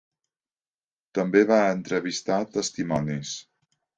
També 1.19 1.43
va 1.51 1.59
entrevistar 1.75 2.39
testimonis. 2.57 3.37